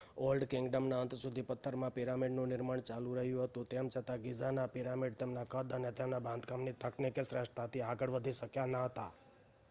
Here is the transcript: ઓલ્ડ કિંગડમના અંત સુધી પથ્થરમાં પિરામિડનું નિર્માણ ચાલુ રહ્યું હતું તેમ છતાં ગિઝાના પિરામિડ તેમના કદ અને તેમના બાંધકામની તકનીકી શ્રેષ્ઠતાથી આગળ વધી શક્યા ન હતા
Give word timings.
ઓલ્ડ 0.21 0.43
કિંગડમના 0.45 0.99
અંત 0.99 1.13
સુધી 1.15 1.43
પથ્થરમાં 1.43 1.91
પિરામિડનું 1.91 2.49
નિર્માણ 2.49 2.83
ચાલુ 2.83 3.13
રહ્યું 3.13 3.47
હતું 3.47 3.67
તેમ 3.67 3.89
છતાં 3.89 4.23
ગિઝાના 4.23 4.67
પિરામિડ 4.67 5.17
તેમના 5.17 5.45
કદ 5.45 5.71
અને 5.71 5.91
તેમના 5.93 6.21
બાંધકામની 6.21 6.73
તકનીકી 6.81 7.25
શ્રેષ્ઠતાથી 7.25 7.83
આગળ 7.83 8.13
વધી 8.13 8.35
શક્યા 8.35 8.67
ન 8.67 8.77
હતા 8.81 9.11